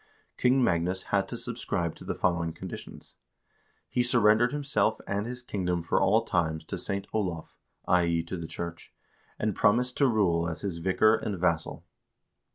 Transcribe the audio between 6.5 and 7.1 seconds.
to St.